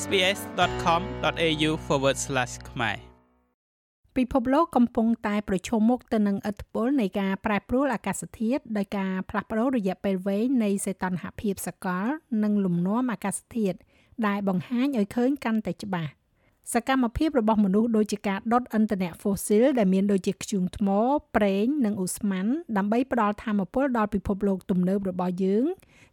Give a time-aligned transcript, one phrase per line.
[0.00, 1.70] sbs.com.au/
[2.70, 2.96] ខ្មែរ
[4.16, 12.06] ពិភពលោកកំពុងតែប្រឈមមុខទៅនឹងឥទ្ធិពលនៃការប្រែប្រួលអាកាសធាតុដោយការផ្លាស់ប្តូររយៈពេលវែងនៃសីតុណ្ហភាពសកល
[12.42, 13.78] និងលំនាំអាកាសធាតុ
[14.26, 16.12] ដែលបង្ហាញឲ្យឃើញកាន់តែច្បាស់
[16.70, 20.88] សកម្មភាពរបស់មនុស្សដូចជាការដុតឥន្ធនៈហ្វូស៊ីលដែលមានដូចជាធ្យូងថ្ម
[21.36, 25.64] ប្រេង និងឧស្ម័នដើម្បីផ្ដល់ធម៌ពលដល់ពិភពលោកទំនើបរបស់យើង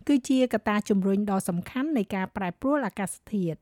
[0.07, 3.59] គឺជាកត្តាជំរុញដ៏សំខាន់នៃការប្រែប្រួលអាកាសធាតុ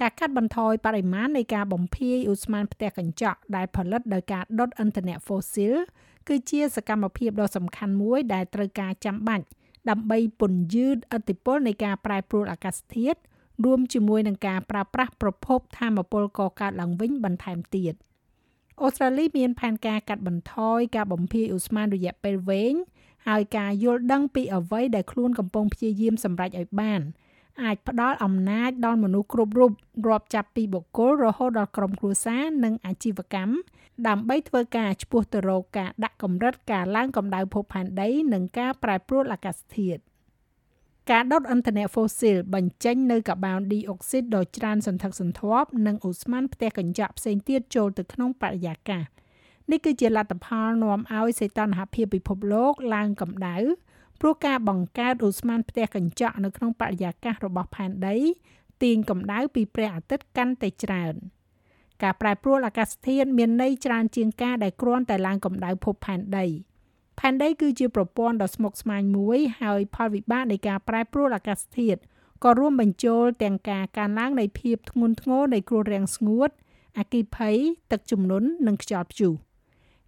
[0.00, 5.74] ការកាត់បន្ថយបរិមាណនៃការបំភាយឧស្ម័នផ្ទះកញ្ចក់ដែលផលិតដោយការដុតឥន្ធនៈហ្វូស៊ីល
[6.28, 9.44] គឺជាសកម្មភាពដ៏សំខាន់មួយដែលត្រូវការចាំបាច់
[9.90, 13.18] ដើម្បីពន្យឺតឥទ្ធិពលនៃការប្រែប្រួលអាកាសធាតុ
[13.64, 17.94] រួមជាមួយនឹងការប្រើប្រាស់ប្រភពធម្មពលកកើតឡើងវិញបន្ថែមទៀត
[18.82, 22.74] អូស្ត្រាលីមានផែនការកាត់បន្ថយការបំភាយឧស្ម័នរយៈពេលវែង
[23.28, 27.00] ហើយការយល់ដឹងពីអ្វីដែលខ្លួនកំពុងព្យាយាមសម្រេចឲ្យបាន
[27.62, 29.72] អាចផ្ដល់អំណាចដល់មនុស្សគ្រប់រូប
[30.08, 33.54] រាប់ចាប់ពីបុគ្គលរហូតដល់ក្រុមគ្រួសារនិងអាជីវកម្ម
[34.08, 40.00] ដើម្បីធ្វើការឆ្ពោះទៅរកការដាក់កម្រិតការឡើងកម្ដៅភពផែនដី និងការប្រែប្រួលអាកាសធាតុ
[41.10, 49.04] ការដុតឥន្ធនៈហ្វូស៊ីលបញ្ចេញនៅកាបូនឌីអុកស៊ីតដ៏ច្រើនសន្ធឹកសន្ធាប់និងអូស្ម័នផ្ទះកញ្ចក់ផ្សេងទៀតចូលទៅក្នុងបរិយាកាស
[49.70, 53.56] នេះគឺជាលទ្ធផលនាំឲ្យសីតុណ្ហភាពពិភពលោកឡើងកម្ដៅ
[54.20, 58.16] ព្រោះការបង្កើតឧស្ម័នផ្ទះកញ្ចក់នៅក្នុងបរិយាកាសរបស់ផែនដី
[58.82, 61.14] ទាញកម្ដៅពីព្រះអាទិត្យកាន់តែច្រើន
[62.02, 66.46] ការប្រែប្រួលអាកាសធាតុមានន័យច្រើនជាងការដែលគ្រាន់តែឡើងកម្ដៅភពផែនដី
[67.18, 72.00] ផែនដីគឺជាប្រព័ន្ធដ៏ស្មុគស្មាញមួយហើយផលវិបាកនៃការប្រែប្រួលអាកាសធាតុ
[72.44, 76.50] ក៏រួមបញ្ចូលទាំងការកើនឡើងនៃភាពធ្ងន់ធ្ងរនៃគ្រោះរាំងស្ងួត
[76.98, 77.56] អគ្គិភ័យ
[77.92, 79.32] ទឹកជំនន់និងខ្យល់ព្យុះ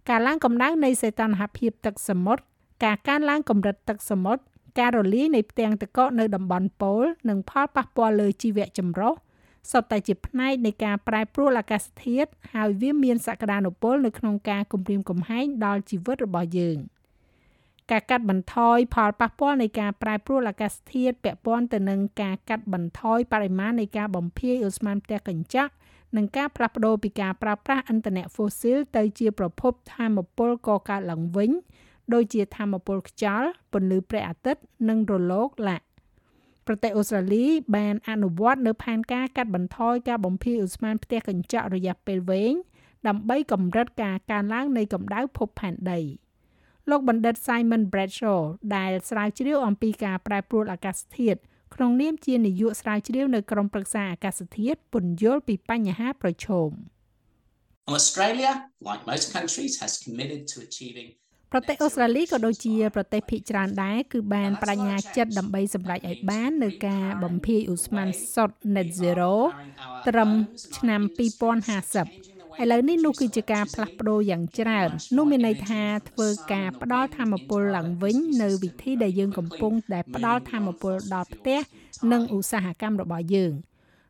[0.09, 2.41] ការឡើងកម្ដៅនៃសីតុណ្ហភាពទឹកសមុទ្រ
[2.85, 4.41] ការកើនឡើងកម្រិតទឹកសមុទ្រ
[4.79, 9.13] ការរលាយនៃផ្ទាំងទឹកកកនៅតំបន់ប៉ូលនិងផលប៉ះពាល់លើជីវៈចម្រុះ
[9.71, 16.77] សុទ្ធតែជាផ្នែកនៃការប្រែប្រួលអាកាសធាតុហើយវាមានសក្តានុពលនៅក្នុងការគំរាមកំហែងដល់ជីវិតរបស់យើង។
[17.91, 25.71] ការកាត់បន្ថយផលប៉ះពាល់នៃការប្រែប្រួលអាកាសធាតុពាក់ព័ន្ធទៅនឹងការកាត់បន្ថយបរិមាណនៃការបំភាយអូស្ម័នផ្ទះកញ្ចក់
[26.15, 31.51] និងការផ្លាស់ប្ដូរពីការប្រើប្រាស់ឥន្ធនៈហ្វូស៊ីលទៅជាប្រភពថាមពលកកើតឡើងវិញ
[32.13, 35.85] ដូចជាថាមពលខ្យល់ពន្លឺព្រះអាទិត្យនិងរលកឡាក់
[36.67, 42.53] ប្រទេសអូស្ត្រាលីបានអនុវត្តនៅផែនការកាត់បន្ថយការបំភាយឧស្ម័នផ្ទះកញ្ចក់រយៈពេលវែង
[43.07, 45.99] ដើម្បីកម្រិតការកើនឡើងនៃកម្ដៅភពផែនដី។
[46.89, 48.41] លោកបណ្ឌិត Simon Bradshaw
[48.75, 51.39] ដែលស្រាវជ្រាវអំពីការប្រែប្រួលអាកាសធាតុ
[51.75, 56.71] ក្នុងនាមជានាយកស្រាវជ្រាវនៅក្រុមប្រឹក្សាអាកាសធាតុពន្យល់ពីបញ្ហាប្រឈម
[57.97, 58.51] Australia
[58.89, 61.09] like most countries has committed to achieving
[61.51, 69.33] ប្រទេសអូស្ត្រាលីក៏ដូចជាប្រទេសភាគច្រើនដែរគឺបានបញ្ញាចិត្តដើម្បីសម្រេចឲ្យបាននៅការបំភាយឧស្ម័នសុទ្ធ net zero
[70.07, 70.29] ត្រឹម
[70.77, 81.59] ឆ្នាំ2050 ឥឡូវនេះនោះគឺជាការផ្លាស់ប្ដូរយ៉ាងច្រើននោះមានន័យថាធ្វើការផ្ដល់ធម្មពលឡើងវិញនៅវិធីដែលយើងកំពុងតែផ្ដល់ធម្មពលដល់ផ្ទះ
[82.11, 83.53] និងឧស្សាហកម្មរបស់យើង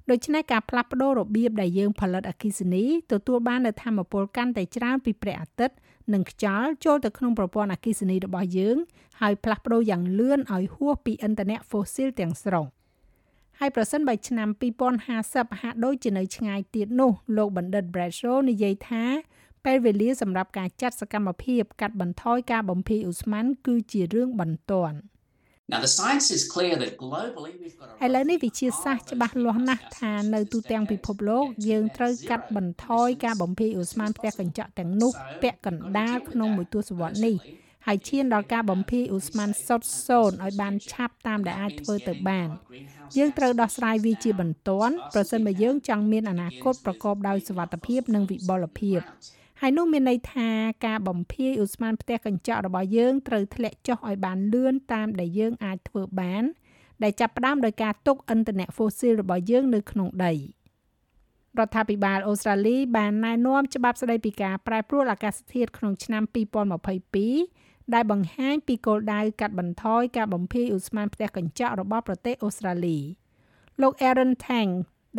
[0.09, 5.75] ដូច្នេះការផ្លាស់ប្ដូររបៀបដែលយើងផលិតអគ្គិសនីទទួលបាននូវធម្មពលកាន់តែច្រើនពីព្រះអាទិត្យ
[6.13, 8.77] និងខ្យល់ចូលទៅក្នុងប្រព័ន្ធអគ្គិសនីរបស់យើង
[9.21, 12.65] ហើយផ្លាស់ប្ដូរយ៉ាងលឿនឲ្យហួសពីឥន្ធនៈ fossil ទាំងស្រុង។
[13.59, 14.49] ហើយប្រសិនបើឆ្នាំ
[15.05, 19.03] 2050ហាក់ដូចជានៅឆ្ងាយទៀតនោះលោកបណ្ឌិត Bradshaw និយាយថា
[19.65, 24.97] ពេលវេលាសម្រាប់ការចាត់សកម្មភាពកាត់បន្ថយការបំភាយឧស្ម័នគឺជារឿងបន្ទាន់
[25.71, 35.11] Now the science is clear that globally we've got ឥឡូវនេះវិទ្យាសាស្ត្រច្បាស់លាស់ណាស់ថានៅទូទាំងពិភពលោកយើងត្រូវកាត់បន្ថយការបំភាយឧស្ម័នផ្ទះកញ្ចក់ទាំងនោះ
[35.43, 37.35] ពាក់កណ្ដាលក្នុងមួយទសវត្សរ៍នេះ
[37.87, 42.49] ហើយឈានដល់ការបំភាយឧស្ម័នសុទ្ធសូន្យឲ្យបានឆាប់តាមដែលអាចធ្វើទៅបាន
[43.17, 48.99] យើងត្រូវដោះស្រាយវាជាបន្ទាន់ប្រសិនបើយើងចង់មានអនាគតប្រកបដោយសុវត្ថិភាពនិងវិបុលភាព
[49.61, 50.49] ហើយនោះមានន័យថា
[50.87, 56.43] ការបំភាយឧស្ម័នផ្ទះកញ្ចក់របស់យើងត្រូវធ្លាក់ចុះឲ្យបានលឿនតាមដែលយើងអាចធ្វើបាន
[57.03, 60.33] ដែលចាប់ផ្ដើមដោយការទុកឥន្ធនៈហ្វូស៊ីលរបស់យើងនៅក្នុងដី
[61.59, 72.99] រដ្ឋាភិបាលអូស្ត្រាលីបានណែនាំច្បាប់ស្ដីពីការប្រែប្រួលអាកាសធាតុក្នុងឆ្នាំ2022 ដែលបង្ហាញពីគោលដៅកាត់បន្ថយការបំភាយឧស្ម័នផ្ទះកញ្ចក់របស់ប្រទេសអូស្ត្រាលី
[73.81, 74.71] លោក Aaron Tang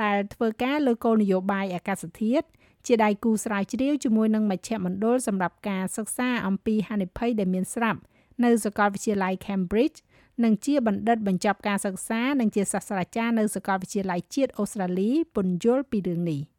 [0.03, 2.47] ដែលធ្វើការលើគោលនយោបាយអាកាសធាតុ
[2.87, 8.01] ជាដៃគូស្រាវជ្រាវជាមួយនឹងមជ្ឈមណ្ឌលសម្រាប់ការសិក្សាអំពីហានិភ័យដែលមានស្រាប់
[8.45, 9.99] នៅសាកលវិទ្យាល័យ Cambridge
[10.45, 16.41] និងជាបណ្ឌិតបញ្ចប់ការសិក្សានិងជាសាស្ត្រាចារ្យនៅសាកលវិទ្យាល័យជាតិអូស្ត្រាលីពន្យល់ពីរឿងនេះ។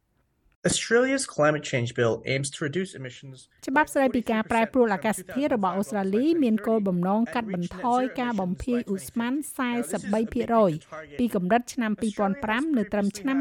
[0.66, 9.32] Australia's climate change bill aims to reduce emissions ច្បាប់ស្តីពីការប្រែប្រួលអាកាសធាតុរបស់អូស្ត្រាលីមានគោលបំណងកាត់បន្ថយការបំភាយឧស្ម័ន
[10.06, 11.92] 43%ពីកម្រិតឆ្នាំ
[12.34, 13.38] 2005នៅត្រឹមឆ្នាំ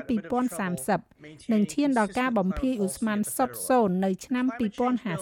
[0.76, 4.46] 2030និងឈានដល់ការបំភាយឧស្ម័នសុទ្ធសូន្យនៅឆ្នាំ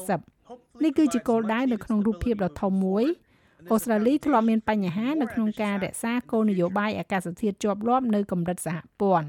[0.03, 3.05] 2050នេះគឺជាគោលដៅនៅក្នុងរូបភាពដ៏ធំមួយ
[3.71, 9.27] អូស្ត្រាលីធ្លាប់មានបញ្ហានៅក្នុងការរក្សាគោលនយោបាយអាកាសធាតុជាប់លាប់នៅកម្រិតសហព័ន្ធ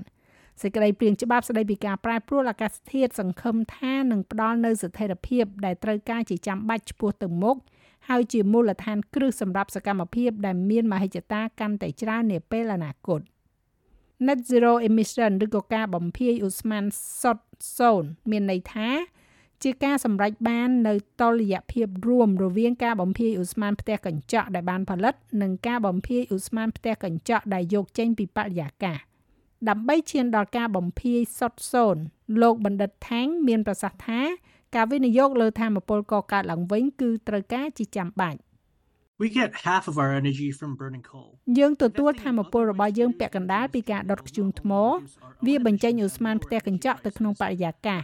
[0.63, 7.57] សេចក្តីព្រាងច្បាប់ស្តីពីការប្រែប្រួលអាកាសធាតុសង្ឃឹមថានឹងផ្ដល់នូវស្ថិរភាពដែលត្រូវការជាចាំបាច់ឆ្ពោះទៅមុខ
[8.09, 13.21] ហើយជាមូលដ្ឋានគ្រឹះសម្រាប់សកម្មភាពដែលមានមហិច្ឆតាកាន់តែច្រើននាពេលអនាគត
[14.27, 16.85] Net Zero Emission ឬក៏ការបំភាយឧស្ម័ន
[17.21, 17.47] សុទ្ធ
[17.79, 18.89] សូន្យមានន័យថា
[19.63, 28.99] ជាការសម្រេចបាននៅតុល្យភាពរួមរវាងការបំភាយឧស្ម័នផ្ទះកញ្ចក់ដែលបានផលិត និងការបំភាយឧស្ម័នផ្ទះកញ្ចក់ដែលយកចេញពីបរិយាកាស
[29.69, 32.03] ដើម្បីឈានដល់ការបំភាយសុទ្ធសូន្យ
[32.43, 34.21] លោកបណ្ឌិតថាងមានប្រសាសន៍ថា
[34.75, 38.41] ការវិនិយោគលើធម្មពលកកើតឡើងវិញគឺត្រូវការជាចាំបាច់
[39.19, 41.29] We get half of our energy from burning coal.
[41.59, 44.73] យើងទទួលធម្មពលរបស់យើងពាក់កណ្ដាលពីការដុតធ្យូងថ្ម
[45.47, 48.03] វាបញ្ចេញឧស្ម័នផ្ទះកញ្ចក់ទៅក្នុងបរិយាកាស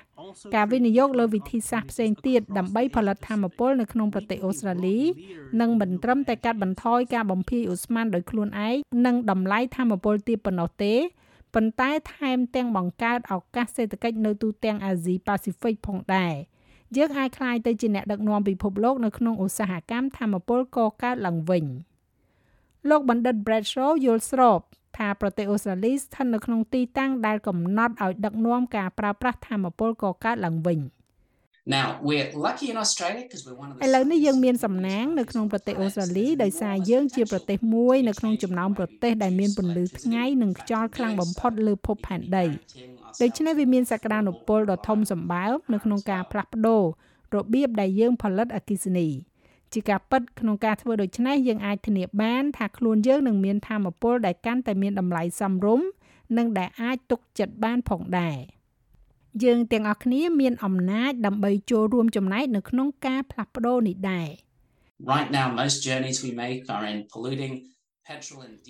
[0.55, 4.99] ការវិនិយោគលើវិធីសាស្ត្រផ្សេងទៀតដើម្បីផលិតធម្មពលនៅក្នុងប្រទេសអូស្ត្រាលី
[5.61, 8.77] នឹងមិនត្រឹមតែកាត់បន្ថយការបំភាយឧស្ម័នដោយខ្លួនឯង
[9.07, 10.95] និងតម្លៃធម្មពលទាបប៉ុណ្ណោះទេ
[11.55, 16.35] ប៉ុន្តែថែមទាំងបង្កើតឱកាសសេដ្ឋកិច្ចនៅទូទាំងអាស៊ីប៉ាស៊ីហ្វិកផងដែរ
[16.97, 21.65] យើងអាចក្លាយទៅជាអ្នកដឹកនាំពិភពលោកនៅក្នុងឧស្សាហកម្មធម្មពលកកើតឡើងវិញ
[22.91, 24.61] លោកបណ្ឌិត Bradshaw យល់ស្រប
[24.97, 30.79] ថាប្រទេសអូស្ត្រាលីស្ថិតនៅក្នុងទីតាំងដែលកំណត់ឲ្យដឹកនាំការប្រើប្រាស់ធម្មពលកកើតឡើងវិញ។
[31.65, 42.45] Now we're lucky in Australia because we're one of the ឥឡូវនេះយើងមានសំណាងនៅក្នុងប្រទេសអូស្ត្រាលីដោយសារយើងជាប្រទេសមួយនៅក្នុងចំណោមប្រទេសដែលមានពន្លឺថ្ងៃនិងខ្យល់ខ្លាំងបំផុតលើភពផែនដី
[43.23, 46.83] ដូច្នេះវាមានសក្តានុពលដ៏ធំសម្បើមនៅក្នុងការផ្លាស់ប្ដូរ
[47.35, 49.09] របៀបដែលយើងផលិតអគ្គិសនី
[49.73, 55.87] ជាការពិតក្នុងការធ្វើដូច្នេះយើងអាចធានាបានថាខ្លួនយើងនឹងមានធម៌ពលដែលកាន់តែមានតម្លៃសមរម្យ
[56.39, 58.39] និងដែលអាចទុកចិត្តបានផងដែរ។
[59.45, 64.29] យើងទាំងអស់គ្នាមានអំណាចដើម្បីចូលរួមចំណែកនៅក្នុងការផ្លាស់ប្ដូរនេះដែរ
[65.13, 67.55] Right now most journeys we make are in polluting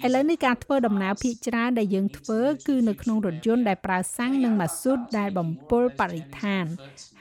[0.05, 6.65] ឥឡូវនេះការធ្វើដំណើរភាគច្រើនដែលយើងធ្វើគឺនៅក្នុងរថយន្តដែលប្រើសាំងនិងម៉ាស៊ូតដែលបំពុលបរិស្ថាន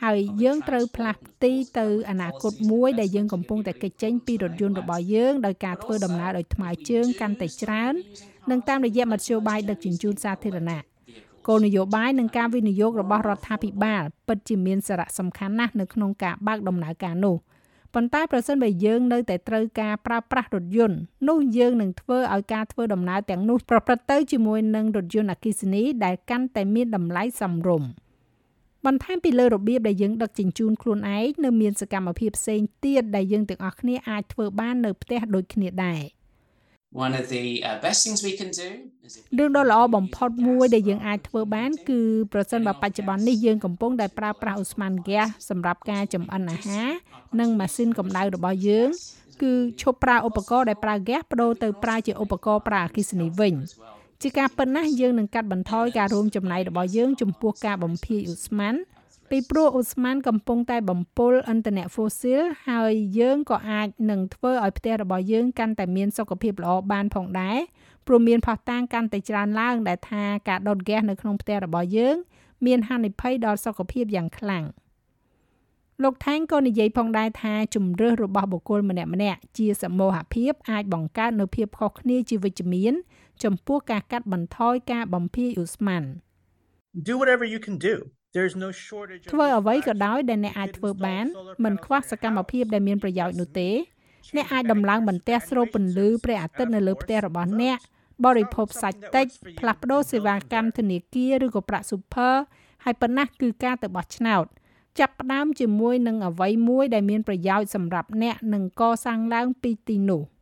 [0.04, 7.94] ហើយយើងត្រូវផ្លាស់ទីទៅអនាគតមួយដែលយើងកំពុងតែគេចចេញពីរថយន្តរបស់យើងដោយការធ្វើដំណើរដោយថ្មើរជើងកាន់តែច្រើន
[8.52, 10.91] និងតាមរយៈមធ្យោបាយដឹកជញ្ជូនសាធារណៈ
[11.48, 17.36] គោលនយោបាយនិងការវិនិយោគរបស់រដ្ឋាភិបាលពិតជាមានសារៈសំខាន់ណាស់នៅក្នុងការបើកដំណើរការនោះ
[17.94, 20.98] ប៉ុន្តែប្រសិនបើយើងនៅតែត្រូវការប្រើប្រាស់រថយន្ត
[21.30, 27.90] នោះយើងនឹងធ្វើឲ្យការធ្វើដំណើរទាំងនោះប្រព្រឹត្តទៅជាមួយនឹងរថយន្តអគ្គិសនីដែលកាន់តែមានតម្លៃសមរម្យ
[28.86, 36.02] បន្ថែមពីលើរបៀបដែលយើងដឹកជញ្ជូនខ្លួនឯងនៅមានសកម្មភាពផ្សេងទៀតដែលយើងទាំងអស់គ្នាអាចធ្វើបាននៅផ្ទះដូចគ្នាដែរ
[36.94, 38.70] One of the uh, best things we can do
[39.08, 42.00] is if រឿងដ៏ល្អបំផុតមួយដែលយើងអាចធ្វើបាន គឺ
[42.34, 46.88] ប្រសិនបើបច្ចុប្បន្ននេះយើងកំពុងតែប្រើប្រាស់ឧស្ម័នហ្គាសសម្រាប់ការចម្អិនអាហារ
[47.40, 48.90] និងម៉ាស៊ីនកម្ដៅរបស់យើង
[49.42, 53.54] គឺឈប់ប្រើឧបករណ៍ដែលប្រើហ្គាសបដូរទៅប្រើជាឧបករណ៍ប្រើអគ្គិសនីវិញ
[54.22, 58.76] ជាការប៉ុណ្ណាយើងនឹងកាត់បន្ថយការរួមចំណែករបស់យើងចំពោះការបំភាយឧស្ម័ន
[59.34, 67.58] ពីព្រោះអូស្មန်កំពុងតែបំពុលឥន្ធនៈហ្វូស៊ីលហើយយើងក៏អាចនឹងធ្វើឲ្យផ្ទះរបស់យើងកាន់តែមានសុខភាពល្អបានផងដែរ
[68.08, 72.16] ព្រោះមានផុសតាងកាន់តែច្រើនឡើងដែលថាការដុតហ្គាសនៅក្នុងផ្ទះរបស់យើង
[72.66, 74.64] មានហានិភ័យដល់សុខភាពយ៉ាងខ្លាំង
[76.04, 82.94] លោកថែងក៏និយាយផងដែរថាជំរឿសរបស់បុគ្គលម្នាក់ម្នាក់ជាសមូហភាពអាចបង្កើតនូវភាពខុសគ្នាជាវិជ្ជមាន
[83.44, 86.04] ចំពោះការកាត់បន្ថយការបំភាយឧស្ម័ន
[87.08, 87.96] Do whatever you can do.
[88.36, 91.26] There's no shortage ធ្វើអ្វីក៏ដោយដែលអ្នកអាចធ្វើបាន
[91.64, 93.70] មិនខ្វះសកម្មភាពដែលមានប្រយោជន៍នោះទេ
[94.36, 97.78] អ្នកអាចដំឡើងបន្ទះស្រូបពន្លឺព្រះអាទិត្យនៅលើផ្ទះរបស់អ្នក
[98.26, 99.28] បរិភោគសាច់តិច
[99.60, 102.34] ផ្លាស់ប្ដូរសេវាកម្មធនាគារឬក៏ប្រាក់ super
[102.84, 104.46] ហើយប៉ុណ្ណះគឺការទៅបោះឆ្នោត
[105.00, 110.22] ចាប់ផ្ដើមជាមួយនឹងអ្វីមួយដែលមានប្រយោជន៍សម្រាប់អ្នកនឹងកសាងឡើងពីទីនោះ។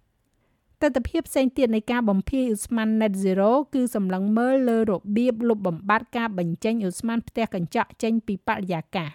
[0.81, 9.11] ទស្សនវិជ្ជាផ្សេងទៀតនៃការបំភាយឧស្ម័ន net zero គឺសម្លឹងមើលលើរបៀបលុបបំបាត់ការបញ្ចេញឧស្ម័នផ្ទះកញ្ចក់ចេញពីបរិយាកាស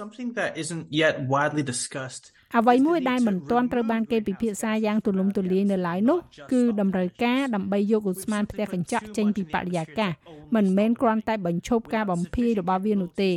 [0.00, 2.24] something that isn't yet widely discussed
[2.58, 6.18] អ្វីមួយដែលមិនទាន់ត្រូវបានគេពិភាក្សាយ៉ាងទូលំទូលាយនៅឡើយនោះ
[6.52, 10.12] គឺតម្រូវការដើម្បីយកឧស្ម័នផ្ទះកញ្ចក់ចេញពីបរិយាកាស
[10.54, 13.32] មិនមែនគ្រាន់តែបញ្ឈប់ការបំភាយរបស់វានោះទេ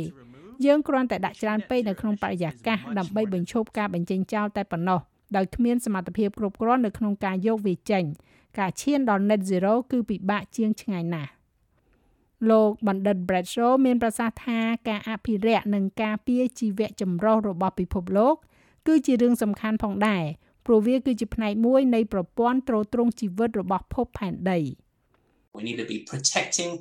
[0.66, 5.00] យើងគ្រាន់តែដាក់ច្រើនពេកនៅក្នុងបរិយាកាសដើម្បីបញ្ឈប់ការបញ្ចេញចោលតែប៉ុណ្ណោះ
[5.36, 8.04] ដោយគ្មានសមត្ថភាពគ្រប់គ្រាន់នៅក្នុងការយកវាចេញ
[8.58, 11.30] ការឈានដល់ net zero គឺពិបាកជាងឆ្ងាយណាស់
[12.50, 18.34] លោកបណ្ឌិត Bradshaw មានប្រសាសន៍ថាការអភិរក្សនិងការពារជីវៈចម្រុះរបស់ពិភពលោក
[18.86, 20.24] គឺជារឿងសំខាន់ផងដែរ
[20.66, 24.60] ព្រោះវាគឺជាផ្នែកមួយនៃប្រព័ន្ធទ្រទ្រង់ជីវិតរបស់ភពផែនដី
[25.56, 26.72] We need to be protecting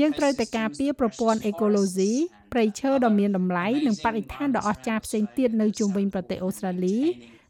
[0.00, 2.10] យើងត្រូវតែការពារប្រព័ន្ធអេកូឡូស៊ី
[2.52, 6.98] ព្រៃឈើដ៏មានតម្លៃនិងបរិស្ថានដ៏អស្ចារ្យផ្សេងទៀតនៅជុំវិញប្រទេសអូស្ត្រាលី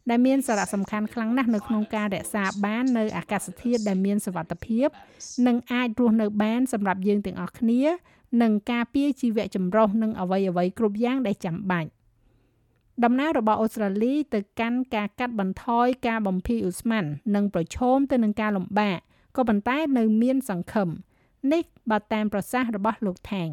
[0.09, 4.87] ដែលមានសារៈសំខាន់ខ្លាំងណាស់នៅក្នុងការរក្សាបាននៅអាកាសធាតុដែលមានសុវត្ថិភាព
[5.47, 7.81] និងអាចរស់នៅបានសម្រាប់យើងទាំងអស់គ្នា
[8.41, 11.89] និងការពារជីវៈចម្រុះនិងអ្វីអ្វីគ្រប់យ៉ាងដែលចាំបាច់
[13.03, 17.03] ដំណើររបស់អូស្ត្រាលីទៅកាន់ការកាត់បន្ថយការបំភាយឧស្ម័ន
[17.35, 18.97] និងប្រឈមទៅនឹងការលំបាក
[19.37, 20.89] ក៏ប៉ុន្តែនៅមានសង្ឃឹម
[21.53, 23.49] នេះបើតាមប្រសាសន៍របស់លោកថេង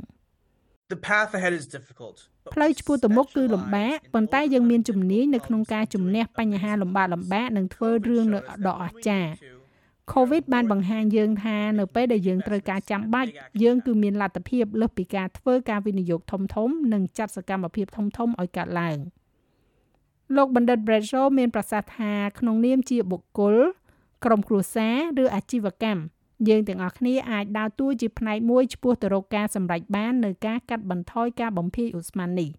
[0.88, 2.16] The path ahead is difficult.
[2.54, 8.24] ផ្លូវឆ្ពោះទៅមុខគឺលំបាកប៉ុន្តែយើងមានជំនាញនៅក្នុងការជំនះបញ្ហាលំបាកលំបាកនិងធ្វើរឿង
[8.66, 9.32] ដ៏អស្ចារ្យ
[10.12, 13.30] COVID បានបង្ហាញយើងថានៅពេលដែលយើងត្រូវការចាំបាច់
[13.62, 18.08] យើងគឺមានលទ្ធភាពលើសពីការធ្វើការវិនិយោគធំៗនិងចាត់សកម្មភាពធំៗ
[18.40, 18.98] ឲ្យកើតឡើង
[20.36, 23.56] លោកបណ្ឌិត Bradshaw មានប្រសាសន៍ថាក្នុងនាមជាបុគ្គល
[24.24, 26.00] ក្រុមគ្រួសារឬអាជីវកម្ម
[26.48, 32.50] យើងទាំងអស់គ្នាអាចដើរតួជាផ្នែកមួយឆ្ពោះទៅរកការសម្រេចបាននៅការកាត់បន្ថយការបំភាយឧស្ម័ននេះ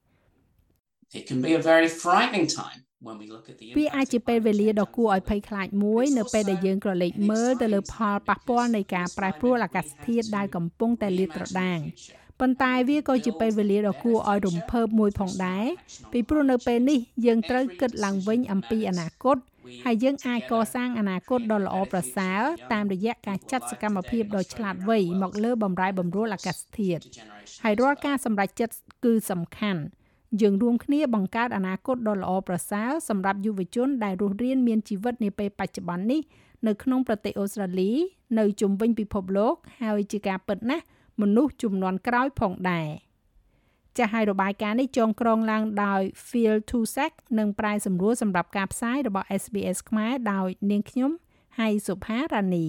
[1.20, 11.80] It can be a very frightening time when we look at the វាអាចជាពេលវេលាដ៏គួរឲ្យភ័យខ្លាចមួយនៅពេលដែលយើងក្រឡេកមើលទៅលើផលប៉ះពាល់នៃការប្រែប្រួលអាកាសធាតុដែលកំពុងតែលាតត្រដាង
[12.40, 15.66] ប៉ុន្តែវាក៏ជាពេលវេលាដ៏គួរឲ្យរំភើបមួយផងដែរ
[16.12, 19.38] ពីព្រោះនៅពេលនេះយើងត្រូវគិតឡើងវិញអំពីអនាគត
[19.86, 22.42] ហើយយើងអាចកសាងអនាគតដ៏ល្អប្រសើរ
[22.74, 27.02] តាមរយៈការចាត់សកម្មភាពដ៏ឆ្លាតវៃមកលើបំរែបំរួលអាកាសធាតុ
[27.64, 29.82] ហើយរាល់ការសម្រេចចិត្តគឺសំខាន់
[30.42, 36.22] យើងរួមគ្នាបង្កើតអនាគតដ៏ល្អប្រសើរសម្រាប់យុវជនដែលរស់រានមានជីវិតនាពេលបច្ចុប្បន្ននេះ
[36.68, 37.92] នៅក្នុងប្រទេសអូស្ត្រាលី
[38.40, 40.84] នៅជុំវិញពិភពលោក ហើយជាការពិតណាស់
[41.22, 42.88] មនុស្សជំនាន់ក្រោយផងដែរ
[43.98, 51.12] ចាស់ហើយរបាយការណ៍នេះចងក្រងឡើងដោយ Phil Tusak និងប្រាយសម្រួលសម្រាប់ការផ្សាយរបស់ SBS ខ្មែរដោយនាងខ្ញុំ
[51.60, 52.68] ហៃសុផារ៉ានី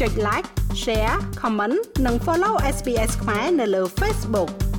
[0.00, 0.48] ចុច like
[0.82, 4.71] share comment និង follow SBS ខ្មែរនៅលើ Facebook